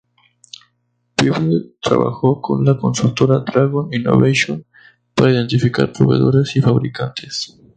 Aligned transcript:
Pebble 1.15 1.75
trabajó 1.79 2.41
con 2.41 2.65
la 2.65 2.75
consultora 2.75 3.43
Dragon 3.45 3.93
Innovation 3.93 4.65
para 5.13 5.29
identificar 5.31 5.93
proveedores 5.93 6.55
y 6.55 6.61
fabricantes. 6.61 7.55